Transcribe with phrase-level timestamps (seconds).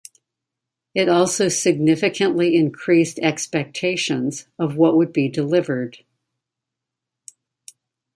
[0.95, 5.99] It also significantly increased expectations of what would be delivered.